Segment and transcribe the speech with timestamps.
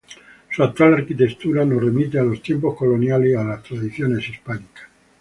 [0.49, 4.85] Su actual arquitectura nos remite a los tiempos coloniales y a las tradiciones hispánicas.